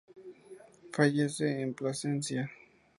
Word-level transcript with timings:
Fallece 0.91 1.61
en 1.61 1.75
Plasencia. 1.75 2.49